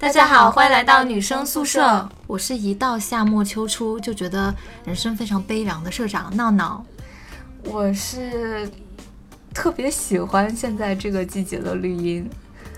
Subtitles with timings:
[0.00, 2.08] 大家好，欢迎来到女生宿舍。
[2.28, 6.86] 我是一到夏末秋初就觉得人生非常悲凉的社长闹闹。
[7.64, 8.70] 我是
[9.52, 12.30] 特别喜欢现在这个季节的绿荫，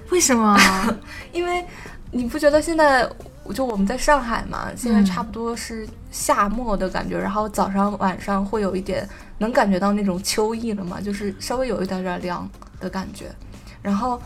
[0.08, 0.58] 为什么？
[1.30, 1.62] 因为
[2.10, 3.06] 你不觉得现在
[3.54, 12.48] 就我们在上海嘛，现在差不多是夏末的感觉，然后早上晚上会有一点能感觉到那种秋意了嘛，就是稍微有一点点凉
[12.80, 13.30] 的感觉，
[13.82, 14.18] 然后。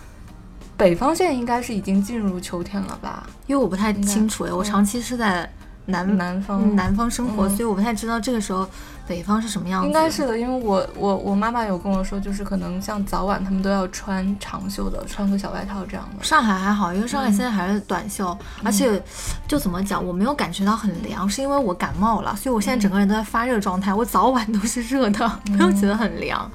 [0.76, 3.26] 北方现在应该是已经进入秋天了吧？
[3.46, 5.48] 因为我不太清楚哎，我长期是在
[5.86, 8.66] 南南方南方生活，所以我不太知道这个时候
[9.06, 9.86] 北方是什么样子。
[9.86, 16.24] 应该是的，因为我我我妈妈有跟我说，就是可能像早晚他们都要穿长袖的，穿个小外套这样的。
[16.24, 19.00] 上海还好，因为上海现在还是短袖，而且
[19.46, 26.50] 就怎么讲，我没有感觉到很凉，是因为我感冒了，所以我现在整个人都在发热状态，我早晚都是热的， 没有觉得很凉。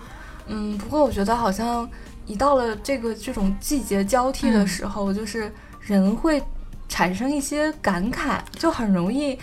[0.48, 1.88] 嗯，不过我觉得好像。
[2.30, 6.42] 一到了这个这种季节交替的时候，就是人会
[6.88, 9.36] 产生一些感慨，就很容易，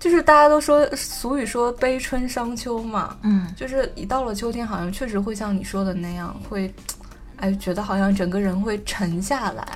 [0.00, 6.74] 就是大家都说俗语说悲春伤秋嘛，嗯，就是一到了秋天，好像确实会像你说的那样，会，
[7.36, 9.66] 哎，觉得好像整个人会沉下来。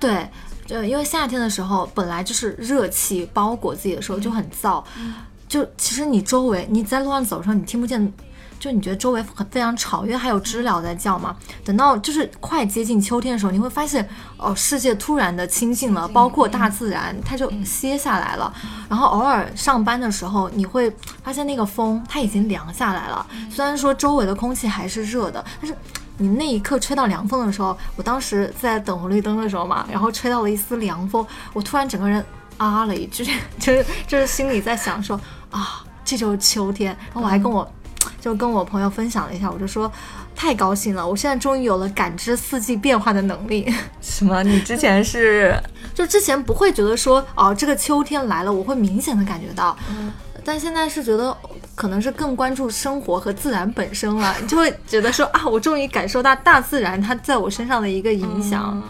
[0.00, 0.26] 对，
[0.64, 4.82] 就因为夏天的时候本来就是热气包裹自己的时候就很燥，
[5.46, 8.10] 就其实你周围你在路上走的时候，你听不见。
[8.58, 11.36] 就你觉得周围很非常吵，因为还有知了在叫嘛。
[11.64, 14.06] 等到就是快接近秋天的时候，你会发现
[14.36, 18.52] 哦，世界突然的清静了，包括大自然，它就歇下来了。
[18.88, 20.92] 然后偶尔上班的时候，你会
[21.22, 23.26] 发现那个风它已经凉下来了。
[23.50, 25.76] 虽然说周围的空气还是热的，但是
[26.16, 32.24] 你那一刻吹到凉风的时候，我当时在等红绿灯的时候嘛，然后吹到了一丝凉风，我突然整个人
[32.56, 33.24] 啊了一句，
[33.60, 36.96] 就是就是心里在想说啊，这就是秋天。
[37.06, 37.70] 然后我还跟我。
[38.20, 39.90] 就跟我朋友分享了一下，我就说
[40.34, 43.72] 太高兴了，我现在终于有了感知四季变化的能力。
[44.02, 44.42] 什么？
[44.42, 45.54] 你之前是
[45.94, 49.76] 就之前不会觉得说哦，这个秋天来了，我会明显的感觉到，
[50.44, 51.36] 但现在是觉得
[51.74, 58.82] 可能是更关注生活和自然本身了，你 就会觉得说啊，我终于感受到大自然它在我身上的一个影响。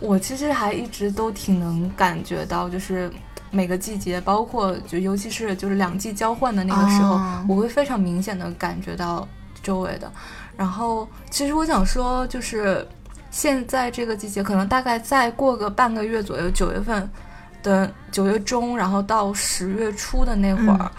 [0.00, 3.10] 我其实还一直都挺能感觉到，就是。
[3.54, 9.26] 每个季节，包括就尤其是就是两季交换的那个时候，我会非常明显的感觉到
[9.62, 10.10] 周围的。
[10.56, 12.86] 然后，其实我想说，就是
[13.30, 17.08] 现在这个季节，可能大概再过个半个月左右，九月份
[17.62, 20.90] 的九月中，然后到十月初的那会儿，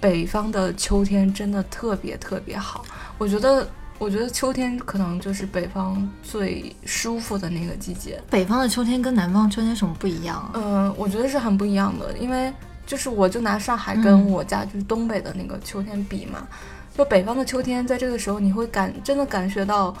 [0.00, 2.84] 北方的秋天真的特别特别好，
[3.18, 3.68] 我觉得。
[3.98, 8.22] 我觉得秋天可能就是北方最舒服的那个季节。
[8.30, 10.50] 北方的秋天跟南方秋天什么不一样？
[10.54, 12.52] 嗯，我觉得是很不一样的，因为
[12.86, 16.46] 就是我就拿上海跟我家就是东北的那个秋天比嘛，
[16.96, 19.92] 就北方的秋天在这个时候你会感真的感觉到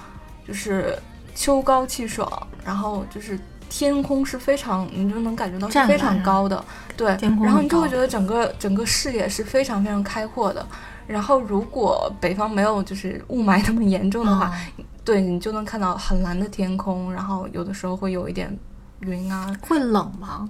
[0.46, 0.96] 就是
[1.34, 2.30] 秋高气爽，
[2.64, 3.38] 然后就是
[3.68, 6.64] 天空是非常你就能感觉到是非常高的，
[6.96, 10.64] 对，然后你就会觉得整个整个视野是非常非常开阔的。
[11.08, 14.54] 然后，如果北方没有就是雾霾那么严重的话，
[15.02, 17.10] 对你就能看到很蓝的天空。
[17.10, 18.54] 然后有的时候会有一点
[19.00, 20.46] 云啊，会冷吗？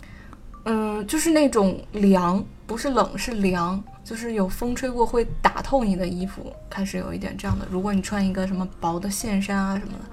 [0.64, 7.64] 嗯，就是那种凉，不是冷，是凉，就是有风吹过会打透你的衣服，开始有一点这样的。
[7.70, 10.04] 如果你穿一个什么薄的线衫啊什么的，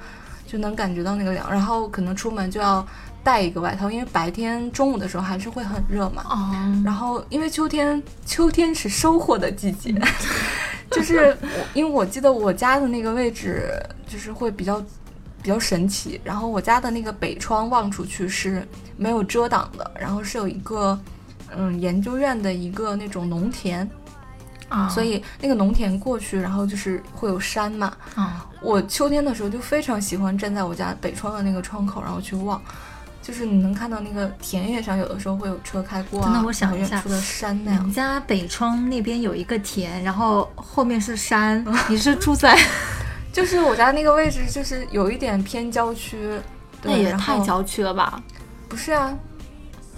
[0.46, 1.52] 就能感觉到那个凉。
[1.52, 2.86] 然后可能出门就要。
[3.26, 6.24] 带一个外套，因为白天中午的时候还是会很热嘛。
[6.30, 6.82] 哦。
[6.86, 9.92] 然后，因为秋天，秋天是收获的季节，
[10.92, 11.36] 就是，
[11.74, 13.68] 因为我记得我家的那个位置
[14.08, 14.80] 就是会比较
[15.42, 16.22] 比较神奇。
[16.24, 18.66] 然后我家的那个北窗望出去是
[18.96, 20.98] 没有遮挡的，然后是有一个
[21.50, 23.90] 嗯研究院的一个那种农田
[24.70, 27.92] 啊，所以那个农田过去，然后就是会有山嘛。
[28.14, 28.46] 啊。
[28.62, 32.62] 我秋天的时候就非常喜欢站在我家北窗的那个窗口，然后去望。
[33.26, 36.30] 就是你能看到那个田野上，有的时候会有车开过啊。
[36.32, 37.88] 那我想一下，的山那样。
[37.88, 41.66] 你家北窗那边有一个田，然后后面是山。
[41.90, 42.56] 你是住在？
[43.34, 46.40] 就是我家那个位置，就是有一点偏郊区。
[46.84, 48.22] 那也太郊区了吧？
[48.70, 49.12] 不是啊，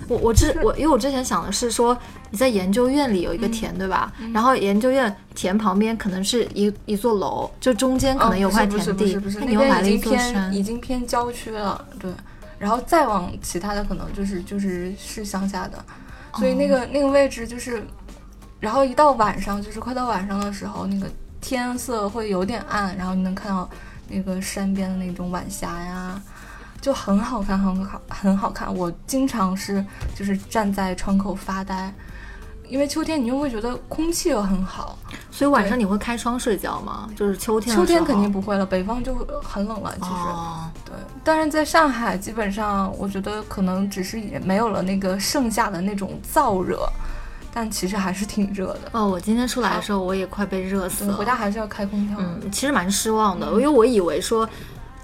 [0.07, 1.97] 我我之我因为我之前想的是说
[2.31, 4.09] 你在研究院里有一个田，对吧？
[4.33, 8.93] 然后研究院田旁边可能是一一座楼，就中间可能有块田地。
[8.93, 12.09] 不是不是不是，那边已经偏已经偏郊区了，对。
[12.59, 15.83] 然后再往其他的可能就是就是是乡下的，
[16.35, 17.85] 所以那个那个位置就是，
[18.59, 21.07] 然后一到晚上就是快到晚上的时候，那个
[21.39, 23.69] 天色会有点暗，然后你能看到
[24.07, 26.21] 那个山边的那种晚霞呀，
[26.81, 28.73] 就很好看，很好很好看。
[28.73, 31.93] 我经常是就是站在窗口发呆，
[32.69, 34.97] 因为秋天你又会觉得空气又很好，
[35.31, 37.09] 所以晚上你会开窗睡觉吗？
[37.15, 39.93] 就是秋天，秋天肯定不会了，北方就很冷了。
[39.99, 40.11] 其实，
[40.85, 40.93] 对，
[41.23, 46.87] 但是在上海，基本上我觉得可能只是也没有了那个盛夏的那种燥热，
[47.53, 48.81] 但其实还是挺热的。
[48.91, 52.17] 哦，我今天出来的时候，我也快被热死了，回家还是要开空调。
[52.19, 54.47] 嗯，其实蛮失望的，因为我以为说。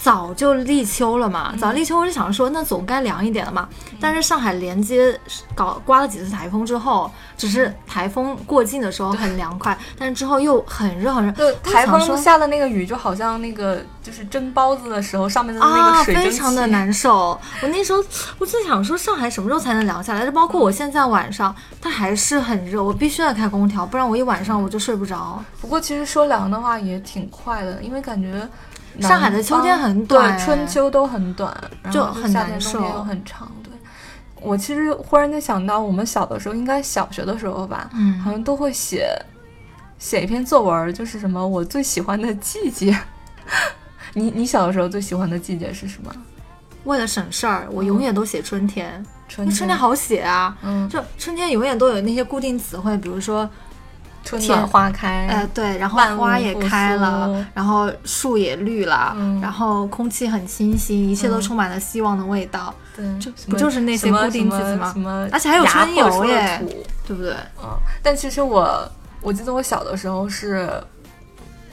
[0.04, 3.70] 早就立秋了嘛，早立秋我就想说，那总该凉一点了嘛。
[4.02, 5.18] 但是上海连接
[5.56, 11.32] 搞刮了几次台风之后，只是台风过境的时候很凉快，但是之后又很热很热。
[11.32, 17.40] 对，台风下的那个雨就好像那个就是蒸包子的时候上面的那个水蒸气，非常的难受。
[17.62, 18.04] 我那时候
[18.40, 20.26] 我就想说，上海什么时候才能凉下来？
[20.26, 25.42] 就包括我现在晚上，它还是很热，我必须要开空调，不然我一晚上我就睡不着。
[25.62, 28.46] 不过其实说凉的话也挺快的，因为感觉。
[29.00, 31.56] 上海的秋天很短，对，春秋都很短，
[31.92, 32.74] 就很难受。
[32.80, 33.72] 冬天又很长，对。
[34.42, 39.08] 我其实忽然间想到，我们小的时候，应该小学的时候吧，嗯，好像都会写
[39.98, 42.98] 写一篇作文，就是什么我最喜欢的季节。
[44.14, 46.14] 你你小的时候最喜欢的季节是什么？
[46.84, 49.04] 为了省事儿，我永远都写春天。
[49.28, 53.50] 春春天好写啊，嗯，就春天永远都有那些固定词汇，比如说。
[54.24, 62.74] 春暖花开，哎，对，然后花也开了，然后树也绿了，然后空气很清新，一切都充满了希望的味道。
[62.96, 64.92] 对，就不就是那些固定句子吗？
[64.94, 65.28] 什么？
[65.32, 66.62] 而且还有春游耶，
[67.06, 67.34] 对不对？
[67.62, 67.70] 嗯。
[68.02, 68.90] 但其实我，
[69.22, 70.72] 我记得我小的时候是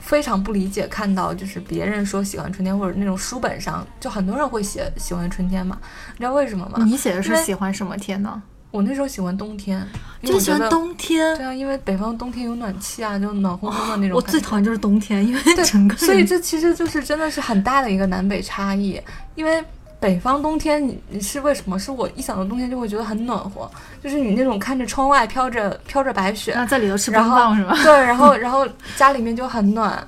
[0.01, 5.77] 非常不理解，看到就是别人说喜欢春天，或者那种书本上就很多人会写喜欢春天嘛？
[6.13, 6.83] 你知道为什么吗？
[6.83, 8.41] 你写的是喜欢什么天呢？
[8.71, 9.85] 我那时候喜欢冬天，
[10.23, 11.35] 就喜欢冬天。
[11.35, 14.15] 对啊，因为北方冬天有暖气啊，就暖烘烘的那种。
[14.15, 15.95] 我最讨厌就是冬天，因为整个。
[15.97, 18.97] 所以这其实就是真的是很大的一个南北差异。
[19.35, 19.61] 因为
[19.99, 21.77] 北方冬天，你你是为什么？
[21.77, 23.69] 是我一想到冬天就会觉得很暖和，
[24.01, 27.77] 就是你那种看着窗外飘着飘着白雪，那在里头吃冰棒是吧？
[27.83, 28.65] 对，然后然后
[28.95, 30.01] 家里面就很暖，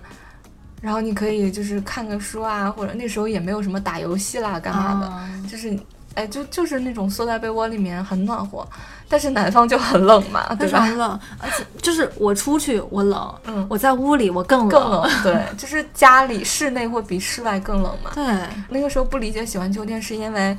[0.80, 5.78] 然后你可以就是看个书啊，或者那时候也没有什么打游戏啦干嘛的，就是。
[6.16, 8.68] 哎，就就是那种缩在被窝里面很暖和，
[9.10, 10.82] 但是南方就很冷嘛，对吧？
[10.82, 18.12] 很冷，而且就是我出去我冷，嗯，我在屋里我更冷，更冷，对，就是家里室内会比室外更冷嘛。
[18.14, 18.24] 对，
[18.70, 20.56] 那个时候不理解喜欢秋天，是因为，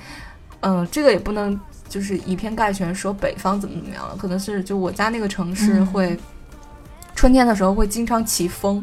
[0.61, 1.59] 嗯，这个也不能
[1.89, 6.19] 就是以偏概全说北方怎么怎么样了，可能是就我家那个城市会，
[7.15, 8.83] 春天的时候会经常起风，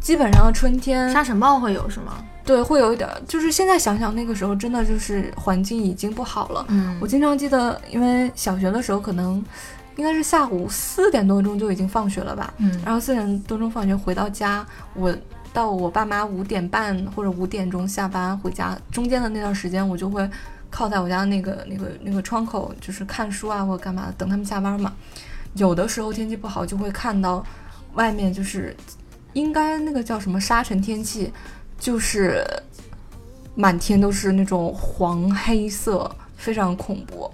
[0.00, 2.24] 基本上春天沙尘暴会有是吗？
[2.44, 6.66] 对，会有一点，就是现在想想那个时候，真的就是环境已经不好了。
[6.68, 9.42] 嗯，我经常记得，因为小学的时候可能
[9.96, 12.52] 应该是下午四点多钟就已经放学了吧。
[12.58, 15.16] 嗯，然后四点多钟放学回到家，我
[15.54, 20.28] 到我爸妈五点半或者五点钟下班回家，中间的那段时间，我就会
[20.68, 24.92] 靠在我家那个那个那个窗口，就是看书啊或者干嘛，等他们下班嘛。
[25.54, 27.42] 有的时候天气不好，就会看到
[27.94, 28.76] 外面就是
[29.32, 31.32] 应该那个叫什么沙尘天气。
[31.84, 32.42] 就是
[33.54, 37.30] 满天都是那种黄黑色，非常恐怖。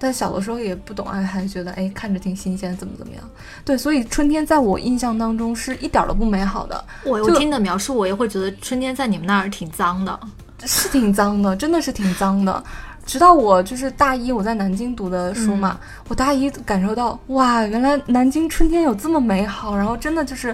[0.00, 3.22] 但小的时候也不懂爱，还觉得哎，看着挺新鲜，怎么怎么样？
[3.64, 6.84] 对，所以春天在我印象当中是一点都不美好的。
[7.04, 10.18] 我我听的描述，我也会觉得春天在你们那儿挺脏的，
[10.64, 12.60] 是挺脏的，真的是挺脏的。
[13.06, 15.78] 直到我就是大一，我在南京读的书嘛，
[16.08, 20.52] 我大一感受到哇，原来南京春天有这么美好，然后真的就是。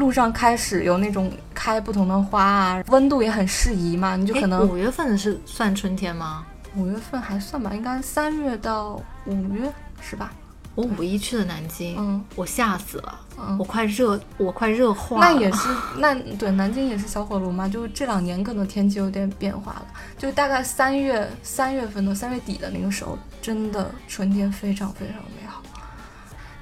[0.00, 6.46] 路上开始有那种开不同的花啊，温度也很适宜嘛，你就可能五月份是算春天吗？
[6.74, 9.70] 五月份还算吧，应该三月到五月
[10.00, 10.32] 是吧？
[10.74, 15.26] 我五一去的南京，嗯，我吓死了，嗯，我快热，我快热化了。
[15.26, 19.86] 那也是， 那对南京也是小火炉嘛，就这两年可能天气有点变化了，
[20.16, 25.60] 就大概三月三月份到三月底的那个时候，真的春天非常非常美好，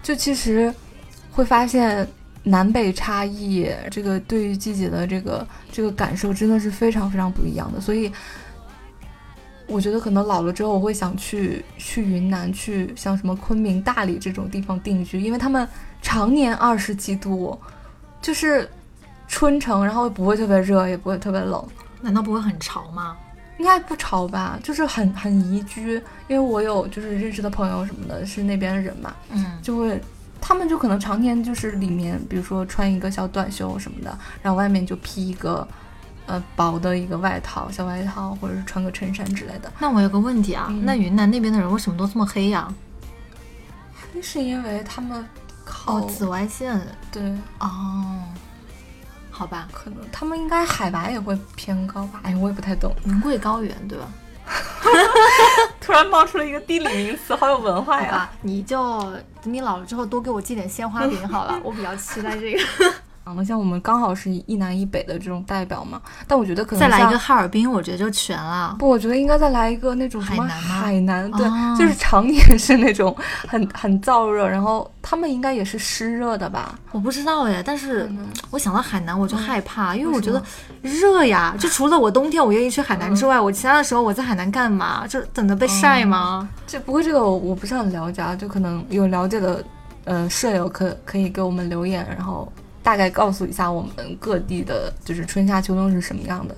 [0.02, 0.74] 就其实
[1.30, 2.04] 会发现。
[2.44, 8.10] 南北差异，这个对于季节的这个这个感受真的是非常非常不一样的，所以
[9.66, 15.68] 我觉得可能老了之后我会想去去云南，去像什么昆明、大理这种地方定居，因为他们
[16.00, 17.58] 常年二十几度，
[18.22, 18.66] 就是
[19.26, 21.62] 春城，然后不会特别热，也不会特别冷，
[22.00, 23.16] 难道不会很潮吗？
[23.58, 25.94] 应该不潮吧，就是很很宜居，
[26.28, 30.00] 因为我有就是认识的朋友什么的，是那边的人嘛，嗯，就会。
[30.40, 35.66] 他们就可能常年就是里面，比如说穿一个小短袖什么的，然后外面就披一个，
[36.26, 39.72] 呃，薄的一个外套、小外套，或者是穿个衬衫之类的。
[39.78, 42.72] 那我有个问题啊，那云南那边的人为什么都这么黑呀？
[44.12, 45.24] 黑是因为他们
[45.64, 46.80] 靠紫外线。
[47.12, 47.22] 对。
[47.58, 48.22] 哦。
[49.30, 52.18] 好吧，可能他们应该海拔也会偏高吧？
[52.24, 52.92] 哎，我也不太懂。
[53.04, 54.08] 云贵高原，对吧？
[55.80, 58.30] 突然冒出了一个地理名词，好有文化呀！
[58.42, 59.00] 你就
[59.42, 62.60] 等你老了之后多给我寄点鲜花饼好了， 我比较期待这个。
[63.36, 68.76] 那像我们刚好是一南一北的这种代表嘛，但我觉得可能再来一个哈尔滨，我觉得就全了。
[68.78, 71.46] 不，我觉得应该再来一个那种什么海南，对，
[71.78, 73.14] 就是常年是那种
[73.46, 76.78] 很很燥热，然后他们应该也是湿热的吧？
[76.92, 78.10] 我不知道哎，但是
[78.50, 80.42] 我想到海南我就害怕，因为我觉得
[80.82, 81.54] 热呀。
[81.58, 85.06] 就除了我冬天我愿意去海南之外，我其他的时候我在海南干嘛？
[85.06, 86.48] 就等着被晒吗？
[86.66, 89.64] 这不过这个我不是很了解，啊，就可能有了解的
[90.04, 92.50] 呃舍友可可以给我们留言，然后。
[92.82, 96.54] 大概告诉一下我们各地的，就是春夏秋冬是什么样的。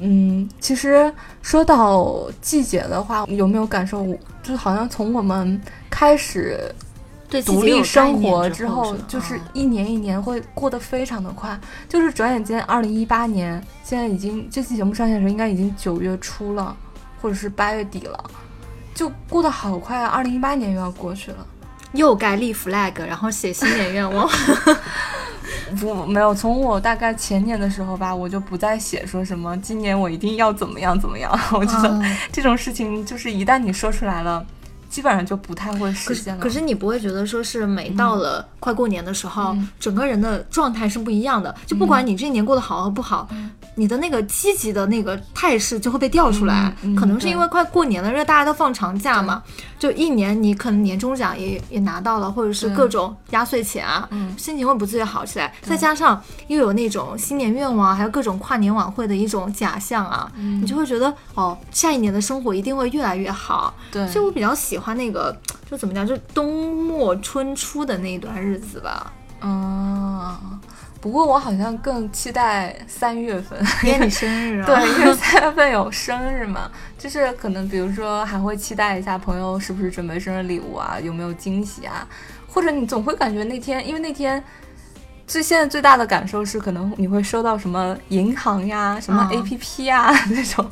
[0.00, 4.06] 嗯，其实说到季节的话，有没有感受？
[4.42, 6.74] 就好像从我们开始
[7.44, 11.60] 独立生活之后，就是一年一年会过得非常的快。
[11.86, 16.74] 就是转眼间，二零一八年现在已经这期节目上线的时候，应该已经九月初了，
[17.20, 18.24] 或者是八月底了，
[18.94, 20.06] 就过得好快啊！
[20.06, 21.46] 二零一八年又要过去了，
[21.92, 24.28] 又该立 flag，然后写新年愿望。
[25.80, 26.34] 不，没有。
[26.34, 31.30] 从我大概前年的时候吧，我就不再写说什么今年我一定要怎么样怎么样。
[31.52, 34.44] 我觉得这种事情就是一旦你说出来了。
[34.90, 36.42] 基本上就不太会实现了。
[36.42, 41.54] 可是你不会觉得说是每到了快过年的时候，整个人的状态是不一样的。
[41.64, 43.28] 就不管你这一年过得好和不好，
[43.76, 46.74] 你的那个积极的那个态势就会被调出来。
[46.98, 49.40] 可能是因为快过年了，因为大家都放长假嘛，
[49.78, 55.54] 就一年你可能年终奖也也拿到了，或者是各种压岁钱啊，心情会不自觉好起来。
[55.62, 63.72] 再加上又有那种新年愿望，还有各种跨年晚会的一种假象啊，你就会觉得哦，下一年的生活一定会越来越好。
[63.92, 64.79] 对，所以我比较喜。
[64.80, 65.36] 欢那个
[65.70, 69.12] 就怎么讲，就冬末春初的那一段日子吧。
[69.42, 70.60] 嗯，
[71.00, 74.66] 不过我好像更期待三月份，因为你生日啊。
[74.68, 82.06] 对，因为三月份有生日嘛，就是可能比如说还会期待一下朋友是不是准备生日礼物啊，有没有惊喜啊，
[82.46, 84.42] 或者你总会感觉那天，因为那天
[85.30, 90.68] 最现在最大的感受是，可能你会收到什么银行呀、什么 APP 呀 那种。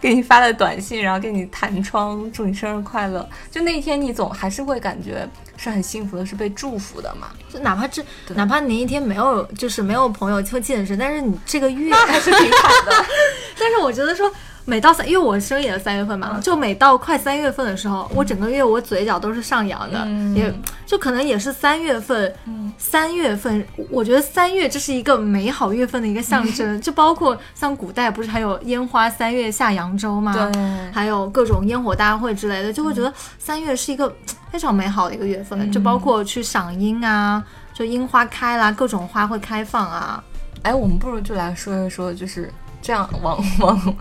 [0.00, 3.24] 给你发的短信，然后给你弹窗，祝你生日快乐。
[3.48, 5.24] 就那一天，你总还是会感觉
[5.56, 7.28] 是很幸福的，是被祝福的嘛。
[7.48, 8.02] 就哪怕这，
[8.34, 13.04] 哪怕你一天没有，就是没有朋友会健身，但是你这个月还是挺好的。
[13.56, 14.28] 但是我觉得说。
[14.64, 20.52] 每到三，因为我生日也是三月份嘛，就每到快三月份的时候，我整个月我嘴角都是上扬的，也
[20.86, 22.32] 就可能也是三月份。
[22.78, 30.50] 三月份，我觉得三月这是一个美好月份的一个象征，就包括像古代不是还有烟花三月下扬州嘛？
[30.92, 34.12] 还有各种烟火大会之类的，就会觉得三月是一个
[34.50, 37.42] 非常美好的一个月份，就包括去赏樱啊，
[37.74, 40.22] 就樱花开啦，各种花会开放啊。
[40.62, 42.50] 哎，我们不如就来说一说，就是。
[42.82, 43.96] 这样往往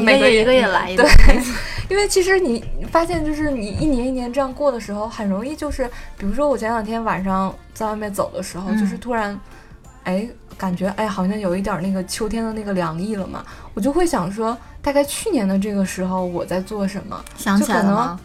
[0.00, 1.06] 每个月一个月来一对，
[1.90, 5.86] 因为其实你发现就是你一年一年这样过的时候，很容易就是，
[6.16, 9.38] 比如说我前两天晚上在外面走的时候，就是突然，
[10.04, 17.22] 哎，感觉哎好像有一点那个秋天的那个凉意了嘛，我就会想说，大概去年的这个时候我在做什么？
[17.36, 18.18] 想起来了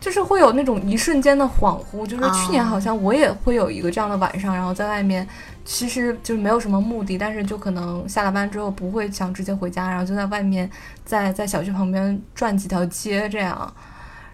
[0.00, 5.24] 就是会有那种一瞬间的恍惚，就是去年好像我也会有一个这样的晚上，然后在外面。
[5.64, 10.68] 其实就是没有什么目的，但是就可能下了班之后不会想直接回家，然后就在外面，
[11.04, 13.72] 在在小区旁边转几条街这样，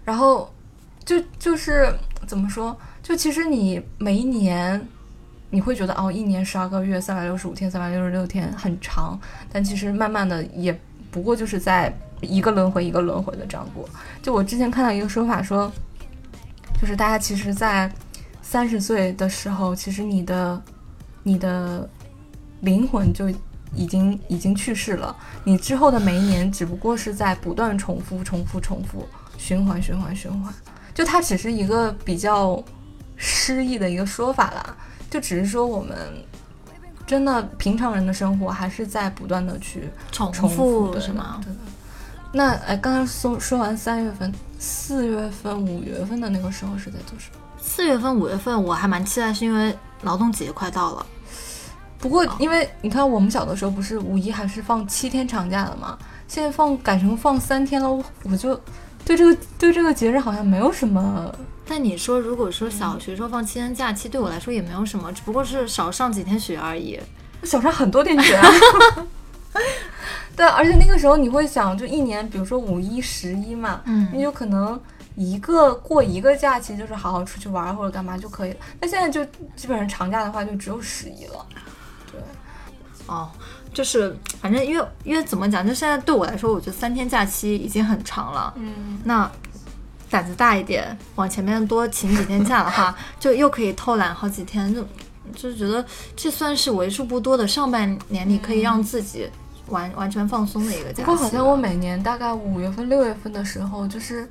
[0.04, 0.52] 然后
[1.04, 1.92] 就就是
[2.26, 4.80] 怎么说，就其实你每一年
[5.50, 9.20] 你会觉得哦，一年十二个月，三百六十五天，三百六十六天很长，
[9.52, 10.78] 但其实慢慢的也
[11.10, 13.86] 不过就是在一个轮回一个轮回的这样过。
[14.22, 15.70] 就我之前看到一个说法说，
[16.80, 17.92] 就是大家其实，在
[18.40, 20.62] 三十岁的时候，其实你的。
[21.28, 21.86] 你的
[22.60, 23.28] 灵魂就
[23.74, 29.06] 已经已经去世了，你之后的每一年只不过是在不断重复、重复、重复、
[29.36, 30.52] 循环、循环、循环。
[30.94, 32.64] 就它只是一个比较
[33.16, 34.74] 诗意的一个说法啦，
[35.10, 35.94] 就只是说我们
[37.06, 41.38] 真的平常人的生活还是在不断的去重复，是吗？
[41.44, 41.52] 对。
[42.32, 47.38] 那哎，刚刚说说完三月份、四月份、五月份的那个时候是在做什么？
[47.60, 51.06] 四月份、五月份我还蛮期待，是因为劳动节快到了。
[51.98, 55.98] 不过，因为你看，我们小的时候不是五一还是放七天长假的嘛？
[56.28, 57.90] 现在放改成放三天了，
[58.22, 58.58] 我就
[59.04, 61.34] 对这个对这个节日好像没有什么。
[61.66, 66.98] 但你说，如果说小学时候放七天假期，对我来说也没有什么，只不过是少上几天学而已。
[67.42, 68.34] 少上很多天学。
[68.36, 68.48] 啊
[70.36, 74.80] 对，而且那个时候你会想，就一年，比如说五一、十一嘛，嗯，你就可能
[75.16, 78.56] 一个过一个假期，就是好好出去玩或者干嘛就可以了。
[78.80, 79.24] 那现在就
[79.56, 81.44] 基本上长假的话，就只有十一了。
[83.08, 83.28] 哦，
[83.74, 88.54] 就是反正因为因为怎么讲，就现在对我来说，我觉得三天假期已经很长了。
[88.56, 89.28] 嗯，那
[90.08, 94.86] 胆子大一点，往前面多请几天假的话， 就又可以偷懒好几天，就
[95.34, 95.84] 就觉得
[96.14, 99.28] 这算是为数不多的上半年里可以让自己
[99.66, 101.02] 完完全放松的一个假期。
[101.02, 104.28] 不过好像我每年大概五月份、六月份的时候，就是。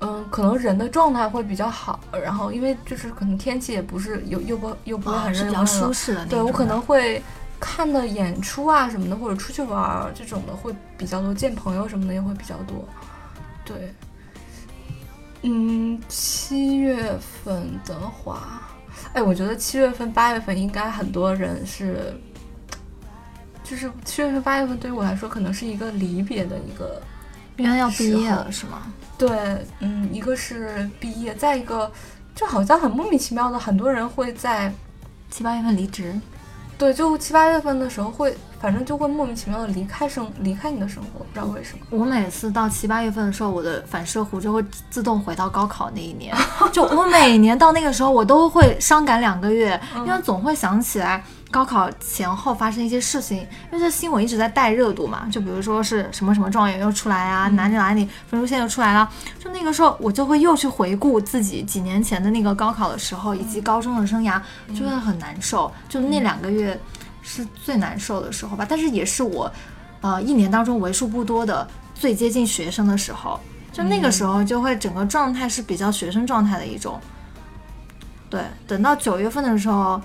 [0.00, 6.26] 嗯，可能人的状态会比较好，然后因为就是可能天气也不是又又不又不会很热，比较舒适的。
[6.26, 7.22] 对我可能会
[7.60, 12.88] 看的演出啊什么的，或者出去玩这种的会比较多，见朋友什么的也会比较多。
[13.64, 13.94] 对，
[15.42, 18.62] 嗯，七月份的话，
[19.12, 22.18] 哎，我觉得七月份、八月份应该很多人是，
[23.62, 27.02] 就是七月份、八月份对于我来说，可能是一个离别的一个。
[27.56, 28.90] 因为要毕业了是吗？
[29.20, 31.92] 对，嗯，一个是毕业，再一个
[32.34, 34.72] 就好像很莫名其妙的，很多人会在
[35.30, 36.18] 七八月份离职。
[36.78, 41.84] 对，就七八月份的时候会，反正就会莫名其妙的离开生，离开你的生活，不知道为什么。
[41.90, 46.34] 我每次到七八月份的时候，我的反射弧就会自动回到高考那一年。
[46.72, 51.22] 就我每年到那个时候，我都会伤感两个月， 因为总会想起来。
[51.50, 64.40] 高考前后发生一些事情，因为这新闻一直在带热度嘛，就比如说是什么什么状元又出来啊，哪里哪里分数线又出来了，就那个时候我就会又去回顾自己几年前的那个高考的时候，以及高中的生涯，
[64.72, 66.80] 就会很难受，就那两个月
[67.20, 69.52] 是最难受的时候吧，但是也是我，
[70.02, 71.66] 呃，一年当中为数不多的
[71.96, 73.40] 最接近学生的时候，
[73.72, 77.00] 就那个时候就会整个状态是比较学生状态的一种，
[78.28, 80.00] 对，等到九月份的时候。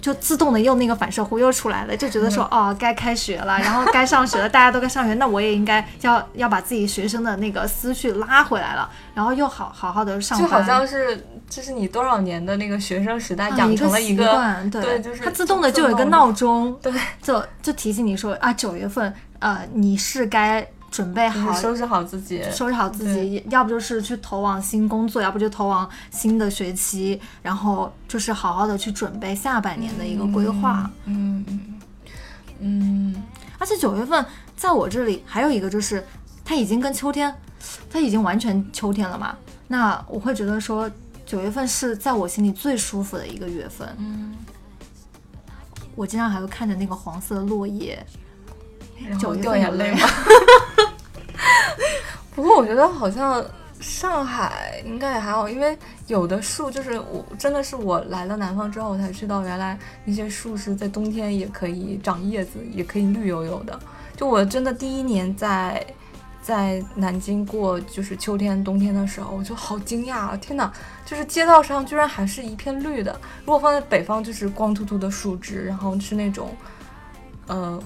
[0.00, 10.48] 就自动的又那个反射弧又出来了，就觉得说哦，该开学了，然后该上学了，大家都该上学，那我也应该要要把自己学生的那个思绪拉回来了，然后又好好好的上班。
[10.48, 20.66] 就好像是这是你多少年的那个学生时代养成了一个对，就是它自动的就有一个闹钟，对，就就提醒你说啊，九月份呃你是该。
[20.90, 30.90] 准备好，收拾好自己，收拾好自己，要不就是去投往新工作，要不就投往新的学期，然后就是好好的去准备下半年的一个规划。
[31.04, 31.80] 嗯嗯
[32.60, 33.22] 嗯。
[33.58, 34.24] 而且九月份
[34.56, 36.02] 在我这里还有一个就是，
[36.44, 37.34] 它已经跟秋天，
[37.90, 39.36] 它已经完全秋天了嘛。
[39.68, 40.90] 那我会觉得说，
[41.26, 43.88] 九月份是在我心里最舒服的一个月份。
[43.98, 44.34] 嗯。
[45.94, 48.06] 我经常还会看着那个黄色的落叶。
[49.18, 50.00] 就掉眼泪吗？
[52.34, 53.42] 不过我觉得好像
[53.80, 63.78] 上海应该也还好，因为有的树就是我真的是我来了南方之后我才知道，原来那些树是在冬天也可以长叶子，也可以绿油油的。
[64.16, 65.84] 就我真的第一年在
[66.42, 70.36] 在南京过就是秋天冬天的时候，我就好惊讶啊！
[70.38, 70.70] 天哪，
[71.06, 73.18] 就是街道上居然还是一片绿的。
[73.40, 76.54] 如果放在北方，就是光秃秃的树枝，然后是那种
[77.46, 77.82] 呃。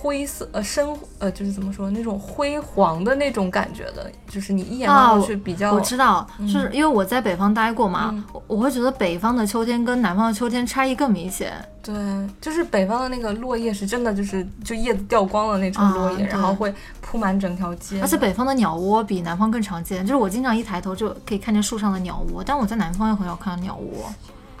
[0.00, 5.74] 灰色呃深呃就是怎么说那种灰黄的那种感觉的，就是你一眼望过去比较。
[5.74, 11.52] 我知道，就是因为我在北方待过嘛，我我会觉得北方的秋天跟南方的秋天差异更明显。
[11.82, 11.94] 对，
[12.40, 18.00] 就是北方的那个落叶是真的，就是就叶子掉光了那种落叶，然后会铺满整条街。
[18.00, 24.10] 而且北方的鸟窝比南方更常见，就是我经常一抬头就可以看见树上的鸟窝，但我在南方又很少看到鸟窝。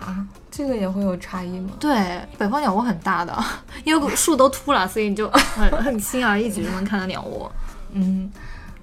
[0.00, 1.70] 啊，这个也会有差异吗？
[1.78, 3.44] 对，北方鸟窝很大的，
[3.84, 7.50] 因为树都秃了，所以你就很 很轻而易举就能看到鸟窝。
[7.92, 8.30] 嗯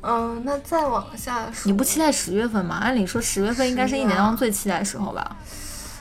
[0.03, 2.75] 嗯，那再往下，你不期待十月份吗？
[2.75, 5.35] 按理说十月份应该是一年当中最期待的时候吧，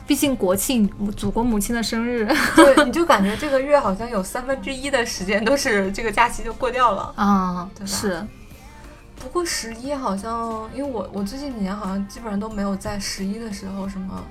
[0.07, 2.29] 毕竟国庆，祖国母亲的生日。
[2.55, 7.87] 对，你就感觉这个月好像有三分之一的时间都是这个假期就过掉了啊，对吧？
[7.87, 8.27] 是。
[9.19, 14.23] 不过十一好像，因为我我最近几年好像基本上都没有在十一的时候什么。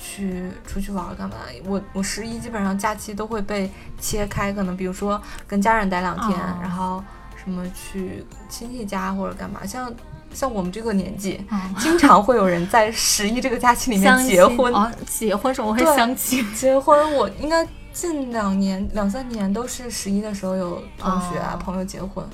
[0.00, 1.36] 去出去玩干嘛？
[1.66, 7.02] 我我十一基本上假期都会被切开，可能比如说跟家人待两天，然后
[7.36, 9.64] 什么去亲戚家或者干嘛。
[9.66, 9.92] 像
[10.32, 11.44] 像我们这个年纪，
[11.78, 14.72] 经常会有人在十一这个假期里面 结婚。
[15.06, 16.44] 结婚时候会相亲。
[16.54, 22.24] 结婚我应该近两年两三年都是十一的时候有同学啊朋友结婚，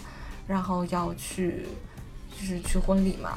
[0.47, 1.67] 然后要去
[2.39, 3.31] 就是去婚礼嘛。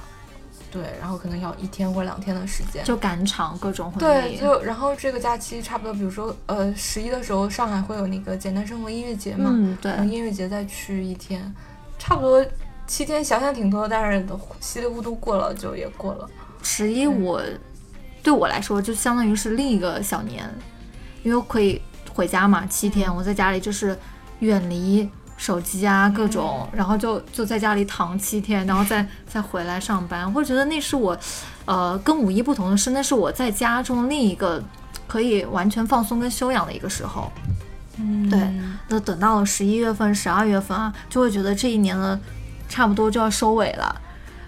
[0.71, 4.35] 对，然后可能要一天或两天的时间，就赶场各种婚礼。
[4.35, 11.53] 对，就然后这个假期差不多，比如说呃十一的时候，上海会有那个简单生活音乐节嘛，嗯，对，音乐节再去一天，
[11.97, 12.45] 差不多
[12.85, 14.25] 七天，想想挺多，但是
[14.59, 16.29] 稀里糊涂过了就也过了。
[16.61, 17.41] 十一我
[18.21, 20.47] 对我来说就相当于是另一个小年，
[21.23, 21.81] 因为可以
[22.13, 23.97] 回家嘛，七天我在家里就是
[24.39, 25.09] 远离。
[25.39, 30.29] 手机啊，各种，然后就就在家里躺七天，然后再 再回来上班。
[30.31, 31.17] 会觉得那是我，
[31.63, 34.61] 呃，跟五一不同的是，那是我在家中另一个
[35.07, 37.31] 可以完全放松跟休养的一个时候。
[37.95, 38.53] 嗯，对。
[38.89, 42.19] 那等到了十一月份、十二月份啊，就会觉得这一年呢，
[42.67, 44.01] 差不多就要收尾了。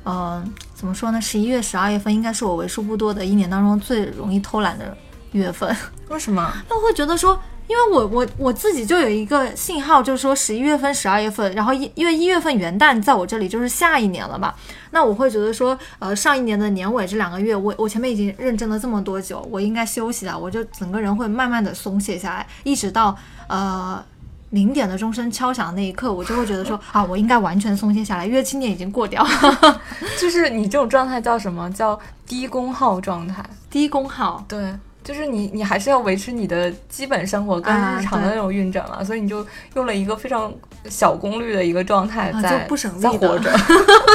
[0.04, 0.44] 呃，
[0.76, 1.22] 怎么说呢？
[1.22, 4.98] 十一月、十二月份应该是我为数不多的一年当中最容易偷懒的
[5.32, 5.74] 月份。
[6.10, 6.54] 为什么？
[6.68, 7.42] 那我会觉得说。
[7.72, 14.54] 因为我我我自己就有一个信号，就是说十一月份、十二月份，然后一因为一月份元旦在我这里就是下一年了嘛，
[14.90, 24.04] 那我会觉得说，呃，上一年的年尾这两个月，我我前面已经认真了这么多久，我应该休息了，我就整个人会慢慢的松懈下来，一直到呃
[24.50, 29.82] 零点的钟声敲响的那一刻，我就会觉得说啊，我应该完全松懈下来，因为今年已经过掉了，
[30.20, 33.42] 就是你这种状态叫什么叫低功耗状态？
[33.70, 34.76] 低功耗，对。
[35.04, 40.54] 就是你，你还是要维持你的基本生活跟日常的那种运转嘛，所以你就用了一个非常
[40.90, 43.52] 小功率的一个状态在不省力活着，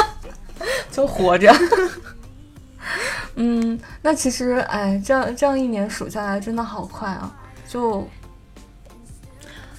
[0.91, 1.55] 就活着。
[3.35, 7.35] 嗯，那其实，哎，这样这样一年数下来真的好快啊！
[7.69, 8.09] 就，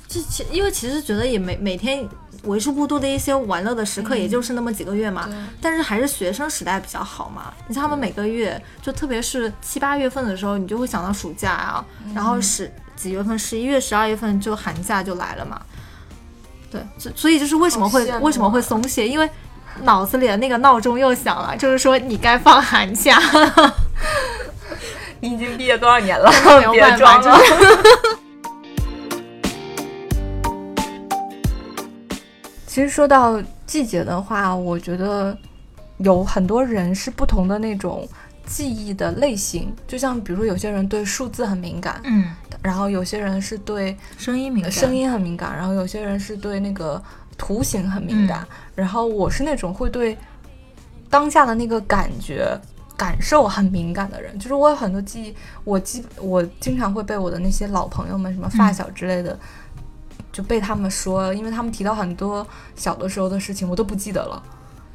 [0.08, 2.08] 就其因为其实觉得也没每天。
[2.48, 5.30] 为数不多的一些玩乐的时刻，也就是那么几个月嘛。
[5.62, 7.54] 但是还是学生时代比较好嘛。
[7.68, 11.86] 你像他们每个月，就特别是七八月份的时候，你就会想到暑假啊。
[12.16, 15.62] 然后十几月份，十一月、十二月份就寒假就来了嘛。
[16.72, 19.08] 对，所所以就是为什么会为什么会松懈？
[19.08, 19.30] 因为
[19.84, 23.20] 脑子里的那个闹钟又响了，就是说你该放寒假。
[25.20, 26.30] 你 已经毕业多少年了？
[26.72, 27.40] 别装了。
[32.78, 35.36] 其实说到季节的话，我觉得
[35.98, 38.08] 有很多人是不同的那种
[38.46, 47.02] 记忆的类型，就像比如说有些人对数字很敏感，嗯，然后有些人是对声音敏感，声音很敏感，然后有些人是对那个
[47.36, 50.16] 图形很敏感，然后我是那种会对
[51.10, 52.56] 当下的那个感觉
[52.96, 59.36] 感受很敏感的人，就是我有很多记忆，我记我经常会被我的那些老朋友们，什么发小之类的。
[60.38, 62.46] 就被他们说，因为他们提到很多
[62.76, 64.44] 小的时候的事情，我都不记得了。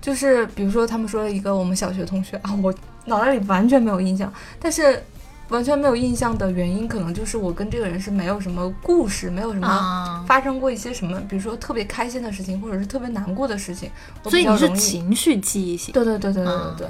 [0.00, 2.72] 就是比如说，他们说一个我们小学同学啊，我
[3.06, 4.32] 脑袋里完全没有印象。
[4.60, 5.02] 但是
[5.48, 13.90] 完全没有印象的原因，可能就是我跟这个人是没有什么故事，没有什么发生过一些什么，比如说特别开心的事情，或者是特别难过的事情。
[14.22, 15.92] 所以你是情绪记忆型。
[15.92, 16.88] 对对对对对对对。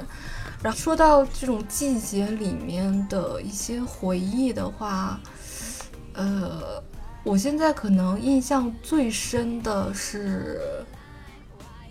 [0.61, 5.19] 然后说到这种季节里面的一些回忆的话，
[6.13, 6.79] 呃。
[7.23, 10.59] 我现在可能印象最深的是，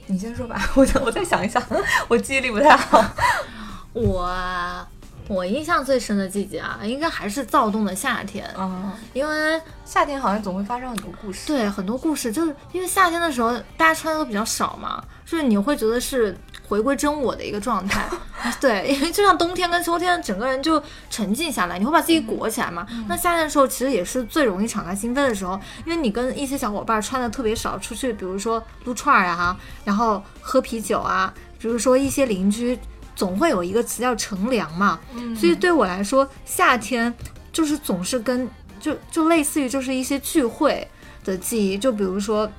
[0.07, 1.63] 你先说吧，我我再想一想，
[2.07, 3.03] 我记忆力不太好。
[3.93, 4.87] 我
[5.29, 11.47] 我印象最深的季节啊，应该还是躁动的夏天啊，因为夏天好像总会发生很多故事。
[11.47, 16.37] 对，很多故事，就是因为夏天的时候大家穿的都比较少嘛，就是你会觉得是。
[16.73, 18.09] 回归真我的一个状态，
[18.59, 22.87] 对，因为就像冬天跟秋天，整个人就沉静下来，你会把自己裹起来嘛。
[23.07, 29.55] 那夏天的时候，其实也是最容易敞开心扉的时候，因为你跟一些小伙伴穿的特别少，出去，比如说撸串儿啊，
[29.85, 32.79] 然后喝啤酒啊，比如说一些邻居，
[33.15, 34.99] 总会有一个词叫乘凉嘛。
[35.39, 37.13] 所以对我来说，夏天
[37.53, 38.49] 就是总是跟
[38.81, 40.89] 就就类似于就是一些聚会
[41.23, 42.51] 的记忆，就比如说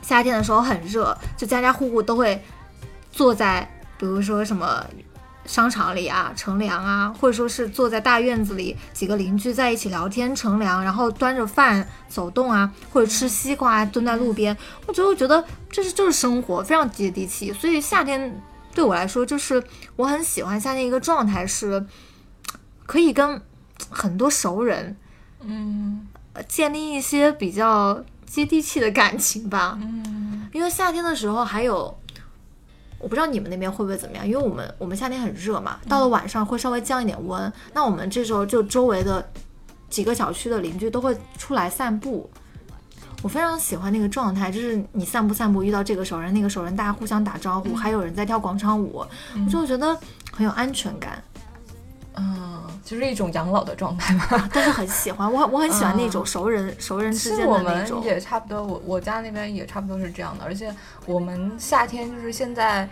[0.00, 2.42] 夏天的时候很热，就家家户户都会。
[3.12, 4.84] 坐在比如说什么
[5.44, 17.52] 商场里啊乘凉啊，或者说是坐在大院子里，几个邻居在一起聊天乘凉，然后端着饭走动啊，或者吃西瓜蹲在路边，我就会觉得这是就是生活，非常接地气。
[17.52, 18.40] 所以夏天
[18.72, 19.62] 对我来说，就是
[19.96, 21.84] 我很喜欢夏天一个状态是，
[22.86, 23.42] 可以跟
[23.90, 24.96] 很多熟人，
[25.40, 26.06] 嗯，
[26.46, 29.76] 建立一些比较接地气的感情吧。
[29.82, 31.98] 嗯，因为夏天的时候还有。
[33.02, 37.52] 我不知道你们那边会不会怎么样，因为我们我们夏天很热嘛，到了晚上会稍微降一点温。
[37.74, 39.28] 那我们这时候就周围的
[39.90, 42.30] 几个小区的邻居都会出来散步，
[43.22, 49.08] 我非常喜欢那个状态，就是你散步散步遇到这个熟人那个熟人，大家互相打招呼，还有人在跳广场舞，我
[49.50, 49.98] 就觉得
[50.32, 51.22] 很有安全感。
[52.14, 57.98] 嗯，就是一种养老的状态吧，但是很喜欢我，我很喜欢那种熟人熟人之间的那种。
[57.98, 60.44] 我们也差不多，我我家那边也差不多是这样的。
[60.44, 60.74] 而且
[61.06, 62.86] 我们夏天就是现在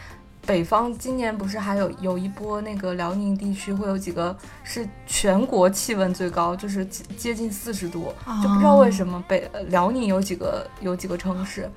[0.47, 11.71] 北方，今年不是还有有一波那个辽宁地区会有几个是全国气温最高，就是接近四十度，就不知道为什么北辽宁有几个有几个城市，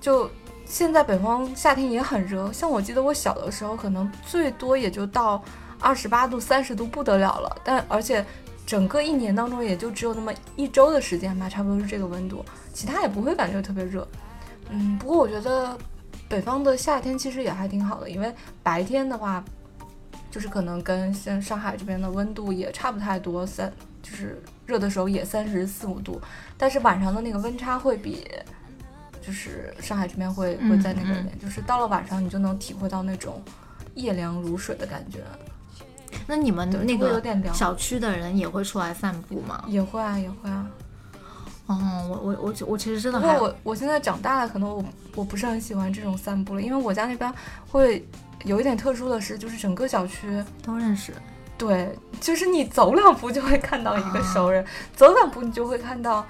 [0.00, 0.28] 就
[0.64, 2.52] 现在北方夏天也很热。
[2.52, 5.40] 像我记得我小的时候，可能最多也就到。
[5.80, 8.24] 二十八度、三十度不得了了，但而且
[8.66, 14.06] 整个一年当中也就只有那么一周的时间吧，差不多是这个温度，其他也不会感觉特别热。
[14.68, 15.76] 嗯，不过我觉得
[16.28, 19.42] 北方的夏天其实也还挺好的，因为白天的话，
[20.30, 26.20] 就是可能跟像上海这边的温度也差不太多，三就是热的时候也三十四五度，
[26.56, 28.28] 但是晚上的那个温差会比
[29.20, 33.42] 就是上海这边会会在那个点，就是到了晚上你就能体会到那种。
[33.96, 35.18] 夜凉如水的感觉。
[36.26, 39.64] 那你们那个小区的人也会出来散步吗？
[39.66, 40.66] 也会啊，也会啊。
[41.66, 47.32] 哦，我我我我其实真的不还过我我现在长大了，可能我我不是很喜欢这种散步了，因为我家那边
[47.68, 48.04] 会
[48.44, 51.12] 有一点特殊的是，就是整个小区，都认识。
[51.56, 54.64] 对，就是你走两步就会看到一个熟人，
[54.96, 56.26] 走两步你就会看到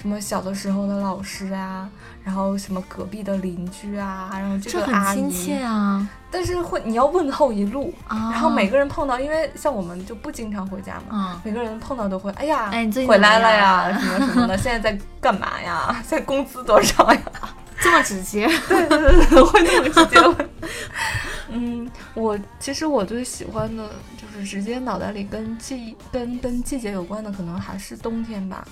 [0.00, 1.86] 什么小的时候的老师啊，
[2.24, 6.08] 然后什么隔壁的邻居啊，然后这这个阿姨，切啊！
[6.30, 11.34] 但是会你要问候一路，啊，然后每个人碰到，因为像我们就不经常回家嘛。
[11.34, 15.94] 嗯，每个人碰到都会，哎呀，哎你最近回来了呀，什么什么的，现在在干嘛呀？
[16.02, 17.20] 现在工资多少呀？
[17.78, 20.48] 这么直接，对对对对，会那么直接问。
[21.52, 28.66] 嗯，我其实我最喜欢的就是直接脑袋里跟季跟跟季节有关的，可能还是冬天吧，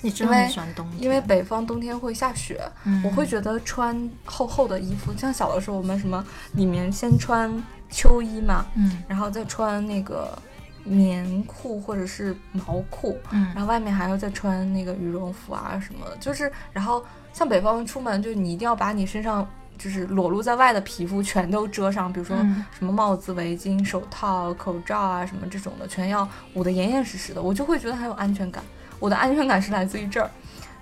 [0.00, 3.02] 你真的因为很喜欢冬天，因为北方冬天会下雪，嗯。
[3.04, 7.50] 我会觉得穿厚厚的衣服，像小的时候我们什么里面先穿
[7.90, 9.02] 秋衣嘛，嗯。
[9.08, 10.36] 然后再穿那个
[10.84, 13.46] 棉裤或者是毛裤，嗯。
[13.54, 22.64] 然后外面还要再穿那个羽绒服啊什么的，就是然后像北方出门，就你一定要把你身上就是裸露在外的皮肤全都遮上，比如说嗯。
[22.78, 28.62] 什么帽子、围巾、手套、口罩啊什么这种的，全要捂得严严实实的，我就会觉得很有安全感。
[28.98, 30.30] 我的安全感是来自于这儿，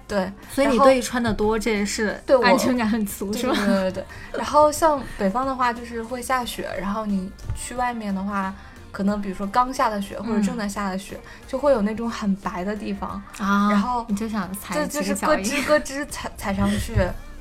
[0.09, 3.55] 对，所以你对穿的多，这也是对我安全感很足，对是吧？
[3.57, 4.05] 对对对对。
[4.38, 8.55] 然后像北方的话，就是会下雪，然后你去外面的话，
[8.92, 16.94] 可能比如说刚下的雪或者正在下的雪，就会有那种很白的地方，啊，然后你就想踩就是咯吱咯吱踩踩上去，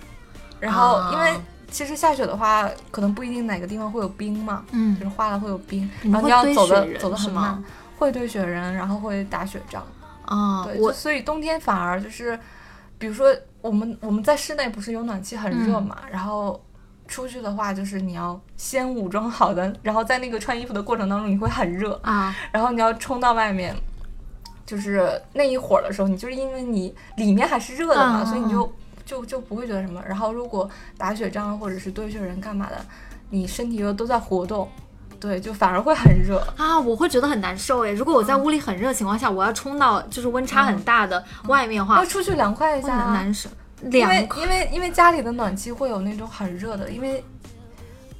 [0.60, 7.62] 然后因为啊其实下雪的话，可能不一定哪个地方会有冰嘛，嗯就是化了会有冰，然后你要走的走的很慢，
[7.98, 9.86] 会堆雪人，然后会打雪仗。
[10.26, 12.40] 啊，对，我就所以冬天反而就是，
[12.98, 15.84] 比如说我们我们在室内不是有暖气很热嗯。
[15.84, 16.64] 嘛，然后
[17.08, 23.76] 出去的话就是你要先武装好的，然后在那个穿衣服的过程当中你会很热，啊，然后你要冲到外面，
[24.66, 28.74] 就是那一会儿的时候，你就是因为你里面还是热的嘛，嗯所以你就
[29.06, 30.02] 就就不会觉得什么。
[30.08, 32.84] 然后如果打雪仗或者是堆雪人干嘛的，
[33.30, 34.68] 你身体又都在活动，
[35.26, 36.38] 对，就反而会很热。
[36.56, 37.92] 啊，我会觉得很难受诶。
[37.94, 43.50] 如果我在屋里很热的情况下，我要冲到就是温差很大的外面的话要，出去凉快一下啊，很难受。
[43.82, 47.24] 因为因为因为家里的暖气会有那种很热的，因为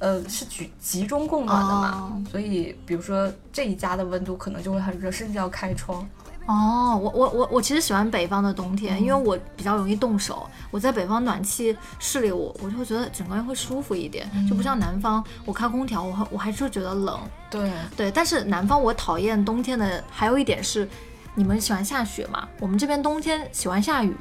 [0.00, 6.06] 呃是集集中供暖的嘛，哦所以比如说这一家的温度可能就会很热，甚至要开窗。
[6.46, 10.48] 哦，我我我我其实喜欢北方的冬天，因为我比较容易冻手。
[10.70, 17.18] 我在北方暖气室里，我我就会觉得整个人会舒服一点，就不像南方，我开空调，我还我还是会觉得冷。
[17.50, 20.88] 对，对，但是南方我讨厌冬天的还有一点是，
[21.34, 22.46] 你们喜欢下雪嘛？
[22.60, 24.14] 我们这边冬天喜欢下雨，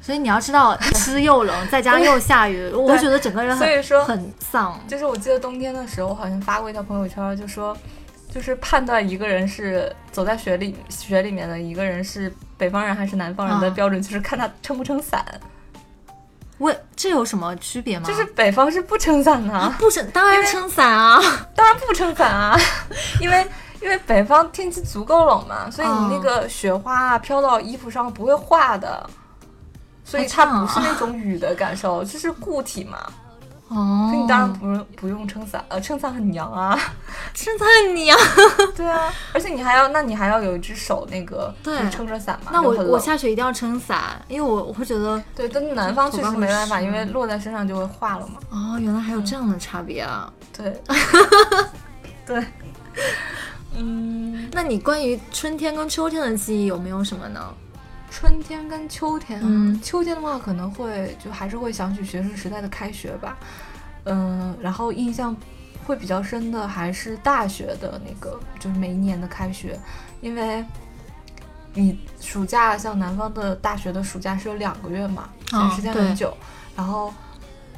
[0.00, 4.80] 所以你要知道湿又冷，在家又下雨，我会觉得整个人很所以说很丧。
[4.88, 7.76] 就是我记得冬天的时候，我好像发过一条朋友圈，就说，
[8.32, 15.22] 就是判断一个人是走在雪里雪里面的一个人是北方人还是南方人的啊标准，就是看他撑不撑伞。
[16.56, 18.06] 问这有什么区别吗？
[18.06, 21.20] 就是北方是不撑伞的，不撑，当然撑伞啊。
[21.54, 22.56] 当然不撑伞啊，
[23.20, 23.46] 因为
[23.82, 29.10] 因为北方天气足够冷嘛，所以你那个雪花啊飘到衣服上不会化的，
[30.04, 32.98] 所以它不是那种雨的感受，就是固体嘛。
[33.74, 36.78] 哦，所以你当然不用不用撑伞，呃，撑伞很娘啊。
[37.32, 38.18] 撑伞很娘。
[38.76, 42.50] 对啊，而且你还要，那你还要有一只手那个对就是撑着伞嘛。
[42.52, 48.34] 那我我下雪一定要撑伞，因为我我会觉得对，但南方确实没办法，因为落在身上就会化了嘛。
[48.50, 50.30] 哦，原来还有这样的差别啊。
[50.54, 50.82] 对，
[52.26, 52.44] 对，
[53.74, 57.40] 嗯，那你关于春天跟秋天的记忆有没有什么呢？
[58.12, 59.80] 春天跟秋天，嗯。
[59.82, 63.38] 秋天的话可能会就还是会想起学生时代的开学吧，
[64.04, 65.34] 嗯，然后印象
[65.86, 69.80] 会比较深的还是大学的那个，就是每一年的开学，
[70.20, 70.62] 因为
[71.72, 76.36] 你暑假像南方的大学的暑假是有两个月嘛，哦时间很久，
[76.76, 77.12] 然后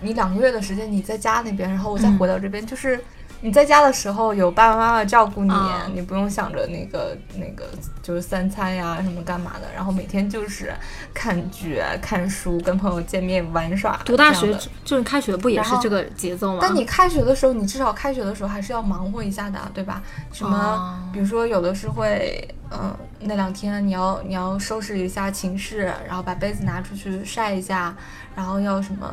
[0.00, 2.18] 你两个月的时间你在家那边，然后我再嗯。
[2.18, 3.02] 回到这边，就是。
[3.44, 7.68] 你在家的时候有爸爸妈妈照顾你，啊你不用想着那个那个
[8.02, 10.72] 就是三餐呀什么干嘛的，然后每天就是
[11.12, 14.00] 看剧、看书、跟朋友见面、玩耍。
[14.02, 16.60] 读大学就是开学不也是这个节奏吗？
[16.62, 20.02] 但你开学的时候，你至少开学的时候还是要忙活一下的，对吧？
[20.32, 27.94] 什么，哦比如说有的是会，嗯、那两天你要你要收拾一下寝室，然后把杯子拿出去晒一下，
[28.34, 29.06] 然后要什么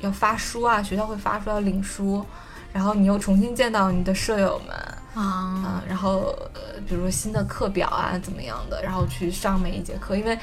[0.00, 2.26] 要发书啊，学校会发书要领书，
[2.72, 4.76] 然后你又重新见到你的舍友们，
[5.14, 10.38] 啊，嗯，然后呃，比如说新的课表啊怎么样的，然后去上每一节课，因为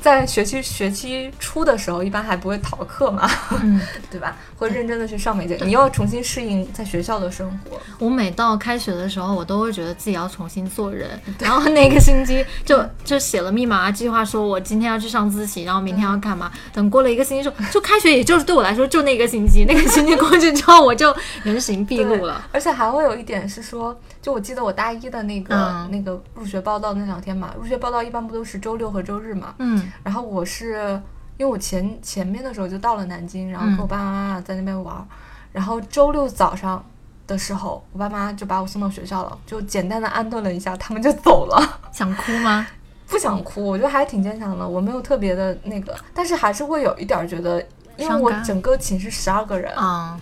[0.00, 3.30] 在学期学期初的时候，一般还不会逃课嘛，
[3.62, 4.36] 嗯， 对吧？
[4.56, 5.58] 会认真的去上每节。
[5.62, 7.78] 你要重新适应在学校的生活。
[7.98, 11.08] 我每到开学的时候，我都会觉得自己要重新做人。
[11.38, 16.50] 然后那个星期就就写了密码计划，说我今天要去上自习，然后明天要干嘛。
[16.72, 19.64] 等过了一个星期之后，就开学，也就是对我来说就那个星期。
[19.66, 22.46] 那个星期过去之后，我就人形毕露了。
[22.52, 29.54] 而且还会有一点是说，就我记得我大一的那个那个入学报道那两天嘛，入学报道一般不都是周六和周日嘛？
[29.58, 29.90] 嗯。
[30.02, 31.00] 然后我是，
[31.36, 35.06] 因为我前前面的时候就到了南京，然后跟我爸爸妈妈在那边玩，
[35.52, 36.84] 然后周六早上
[37.26, 41.62] 的时候，我爸妈就把我送到学校了，就简单的安顿了一下，他们就走了。
[41.92, 42.66] 想哭吗？
[43.08, 47.60] 不想哭，我觉得还挺坚强的，我没有特别的那个，但是还是会有一点觉得，
[47.96, 50.16] 因为我整个寝室十二个人啊，